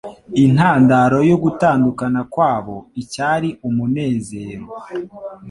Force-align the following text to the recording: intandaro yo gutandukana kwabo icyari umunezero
intandaro 0.43 1.17
yo 1.29 1.37
gutandukana 1.43 2.21
kwabo 2.33 2.75
icyari 3.01 3.49
umunezero 3.67 4.65